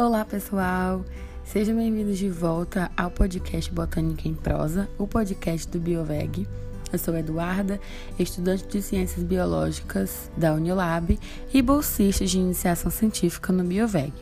[0.00, 1.04] Olá, pessoal!
[1.44, 6.48] Sejam bem-vindos de volta ao podcast Botânica em Prosa, o podcast do Bioveg.
[6.90, 7.78] Eu sou Eduarda,
[8.18, 11.20] estudante de Ciências Biológicas da Unilab
[11.52, 14.14] e bolsista de iniciação científica no Bioveg.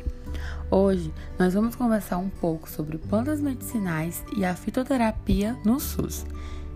[0.68, 6.26] Hoje nós vamos conversar um pouco sobre plantas medicinais e a fitoterapia no SUS.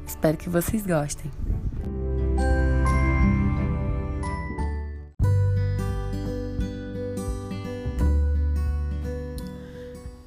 [0.06, 1.28] Espero que vocês gostem.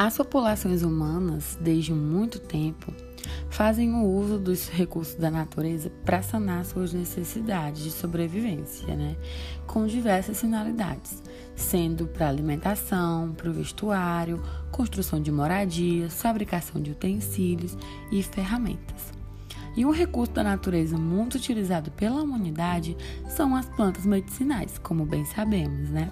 [0.05, 2.93] As populações humanas, desde muito tempo,
[3.49, 9.15] fazem o uso dos recursos da natureza para sanar suas necessidades de sobrevivência, né?
[9.65, 11.23] com diversas finalidades,
[11.55, 17.75] sendo para alimentação, para o vestuário, construção de moradias, fabricação de utensílios
[18.11, 19.11] e ferramentas.
[19.75, 22.95] E um recurso da natureza muito utilizado pela humanidade
[23.27, 26.11] são as plantas medicinais, como bem sabemos, né?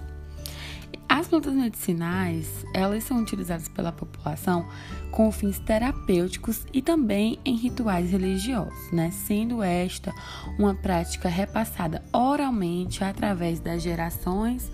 [1.16, 4.66] As plantas medicinais, elas são utilizadas pela população
[5.12, 9.12] com fins terapêuticos e também em rituais religiosos, né?
[9.12, 10.12] Sendo esta
[10.58, 14.72] uma prática repassada oralmente através das gerações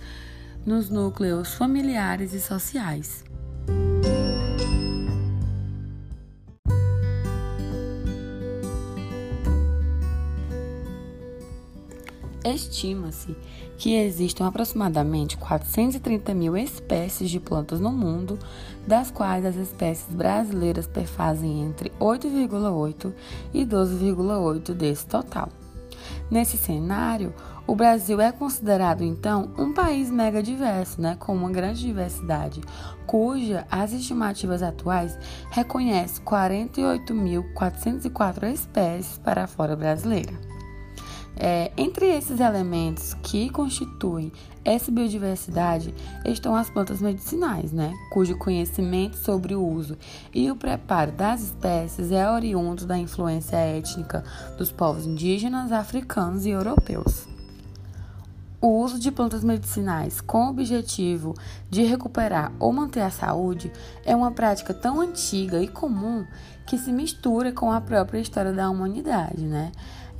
[0.65, 3.23] nos núcleos familiares e sociais.
[12.43, 13.37] Estima-se
[13.77, 18.39] que existam aproximadamente 430 mil espécies de plantas no mundo,
[18.85, 23.13] das quais as espécies brasileiras perfazem entre 8,8
[23.53, 25.49] e 12,8 desse total.
[26.31, 27.31] Nesse cenário,
[27.67, 32.59] o Brasil é considerado então um país mega diverso, né, com uma grande diversidade,
[33.05, 35.15] cuja as estimativas atuais
[35.51, 40.50] reconhecem 48.404 espécies para fora brasileira.
[41.43, 44.31] É, entre esses elementos que constituem
[44.63, 45.91] essa biodiversidade
[46.23, 47.91] estão as plantas medicinais, né?
[48.11, 49.97] cujo conhecimento sobre o uso
[50.31, 54.23] e o preparo das espécies é oriundo da influência étnica
[54.55, 57.27] dos povos indígenas, africanos e europeus.
[58.61, 61.33] O uso de plantas medicinais com o objetivo
[61.67, 63.71] de recuperar ou manter a saúde
[64.05, 66.23] é uma prática tão antiga e comum
[66.67, 69.71] que se mistura com a própria história da humanidade, né?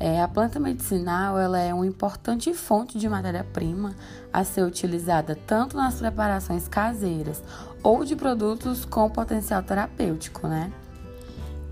[0.04, 3.94] É, a planta medicinal ela é uma importante fonte de matéria-prima
[4.34, 7.44] a ser utilizada tanto nas preparações caseiras
[7.84, 10.72] ou de produtos com potencial terapêutico, né?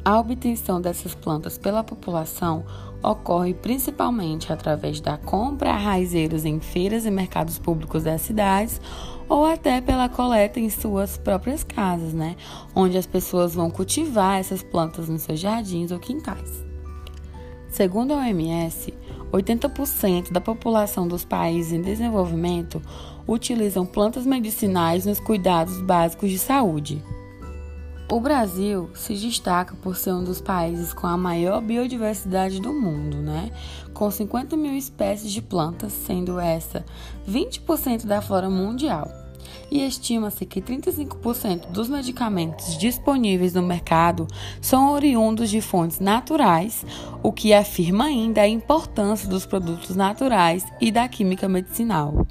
[0.05, 2.63] A obtenção dessas plantas pela população
[3.01, 8.79] ocorre principalmente através da compra a raizeiros em feiras e mercados públicos das cidades
[9.27, 12.35] ou até pela coleta em suas próprias casas, né?
[12.75, 16.68] Onde as pessoas vão cultivar essas plantas nos seus jardins ou quintais.
[17.69, 18.93] Segundo a OMS,
[19.31, 22.81] 80% da população dos países em desenvolvimento
[23.27, 27.03] utilizam plantas medicinais nos cuidados básicos de saúde.
[28.11, 33.17] O Brasil se destaca por ser um dos países com a maior biodiversidade do mundo,
[33.17, 33.51] né?
[33.93, 36.83] Com 50 mil espécies de plantas, sendo essa
[37.29, 39.28] 20% da flora mundial
[39.71, 44.27] e estima-se que 35% dos medicamentos disponíveis no mercado
[44.61, 46.85] são oriundos de fontes naturais,
[47.21, 52.27] o que afirma ainda a importância dos produtos naturais e da química medicinal.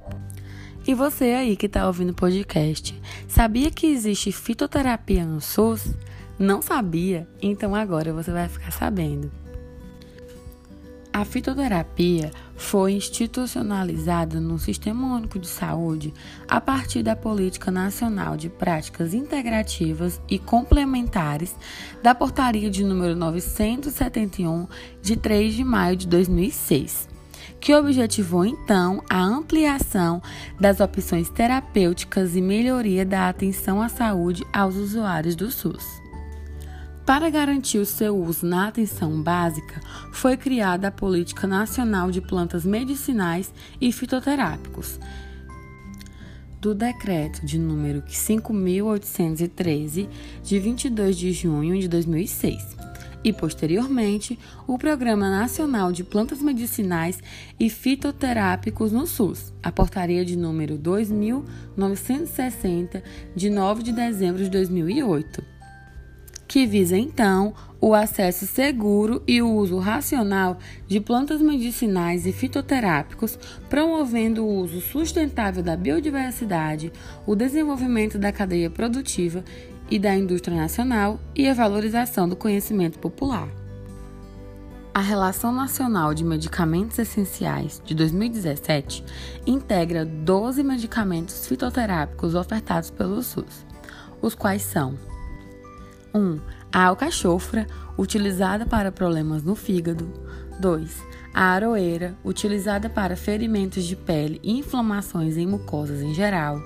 [0.87, 5.95] E você aí que está ouvindo o podcast, sabia que existe fitoterapia no SUS?
[6.39, 7.29] Não sabia?
[7.43, 9.31] Então agora você vai ficar sabendo.
[11.19, 16.15] A fitoterapia foi institucionalizada no Sistema Único de Saúde
[16.47, 21.57] a partir da Política Nacional de Práticas Integrativas e Complementares
[22.05, 24.69] da Portaria de número 971
[25.03, 27.09] de 3 de maio de 2006
[27.59, 30.23] que objetivou então a ampliação
[30.61, 36.08] das opções terapêuticas e melhoria da atenção à saúde aos usuários do SUS.
[37.09, 39.81] Para garantir o seu uso na atenção básica,
[40.13, 45.01] foi criada a Política Nacional de Plantas Medicinais e Fitoterápicos,
[46.61, 50.07] do decreto de número 5813
[50.45, 52.77] de 22 de junho de 2006
[53.25, 57.23] e posteriormente o Programa Nacional de Plantas Medicinais
[57.59, 63.03] e Fitoterápicos no SUS, a portaria de número 2960
[63.35, 65.57] de 9 de dezembro de 2008
[66.49, 73.39] que visa então o acesso seguro e o uso racional de plantas medicinais e fitoterápicos,
[73.69, 76.91] promovendo o uso sustentável da biodiversidade,
[77.27, 79.45] o desenvolvimento da cadeia produtiva
[79.91, 83.49] e da indústria nacional e a valorização do conhecimento popular.
[84.93, 89.05] A Relação Nacional de Medicamentos Essenciais de 2017
[89.47, 93.65] integra 12 medicamentos fitoterápicos ofertados pelo SUS,
[94.21, 94.97] os quais são
[96.19, 96.21] 1.
[96.21, 96.41] Um,
[96.73, 97.67] a alcachofra,
[97.97, 100.13] utilizada para problemas no fígado.
[100.61, 101.07] 2.
[101.33, 106.61] A aroeira, utilizada para ferimentos de pele e inflamações em mucosas em geral.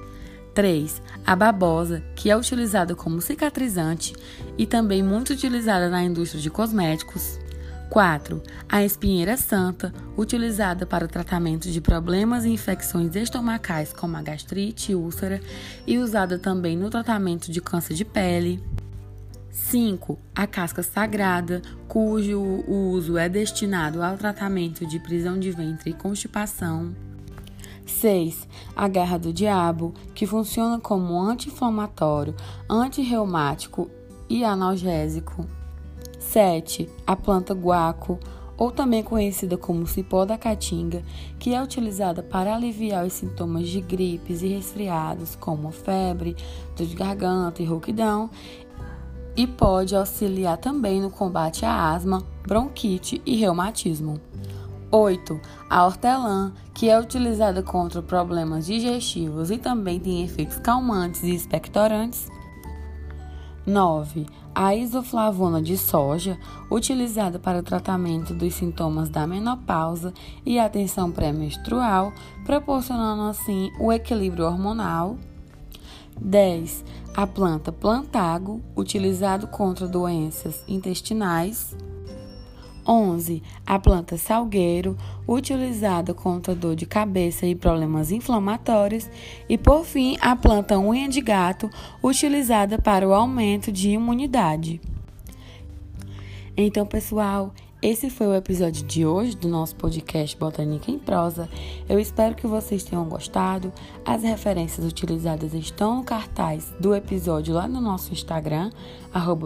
[0.55, 1.03] 3.
[1.27, 4.15] A babosa, que é utilizada como cicatrizante
[4.57, 7.39] e também muito utilizada na indústria de cosméticos.
[7.91, 8.43] 4.
[8.69, 14.93] A espinheira santa, utilizada para o tratamento de problemas e infecções estomacais como a gastrite
[14.93, 15.41] e úlcera
[15.87, 18.63] e usada também no tratamento de câncer de pele.
[19.53, 20.19] 5.
[20.35, 26.95] A casca sagrada, cujo uso é destinado ao tratamento de prisão de ventre e constipação.
[27.85, 28.49] 6.
[28.75, 32.35] A garra do diabo, que funciona como anti-inflamatório,
[32.67, 33.91] antirreumático
[34.27, 35.47] e analgésico.
[36.19, 36.89] 7.
[37.07, 38.19] A planta guaco,
[38.57, 41.03] ou também conhecida como cipó da caatinga,
[41.39, 46.37] que é utilizada para aliviar os sintomas de gripes e resfriados, como febre,
[46.77, 48.31] dor de garganta e rouquidão,
[49.37, 54.21] e pode auxiliar também no combate à asma, bronquite e reumatismo.
[54.91, 55.41] 8.
[55.71, 62.29] A hortelã, que é utilizada contra problemas digestivos e também tem efeitos calmantes e expectorantes.
[63.67, 64.27] 9.
[64.55, 66.39] A isoflavona de soja,
[66.71, 70.13] utilizada para o tratamento dos sintomas da menopausa
[70.45, 72.13] e atenção pré-menstrual,
[72.45, 75.17] proporcionando assim o equilíbrio hormonal.
[76.21, 76.85] 10.
[77.15, 81.77] A planta plantago, utilizado contra doenças intestinais.
[82.87, 83.43] 11.
[83.67, 89.09] A planta salgueiro, utilizada contra dor de cabeça e problemas inflamatórios.
[89.49, 91.71] E por fim, a planta unha de gato,
[92.03, 94.81] utilizada para o aumento de imunidade.
[96.57, 101.49] Então, pessoal, esse foi o episódio de hoje do nosso podcast Botânica em Prosa.
[101.89, 103.73] Eu espero que vocês tenham gostado.
[104.05, 108.71] As referências utilizadas estão no cartaz do episódio lá no nosso Instagram,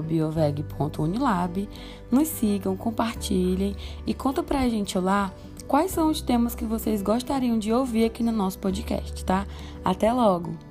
[0.06, 1.66] bioveg.unilab.
[2.10, 3.74] Nos sigam, compartilhem
[4.06, 5.32] e conta pra gente lá
[5.66, 9.46] quais são os temas que vocês gostariam de ouvir aqui no nosso podcast, tá?
[9.82, 10.65] Até logo!